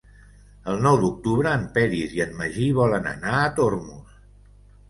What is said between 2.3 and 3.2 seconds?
Magí volen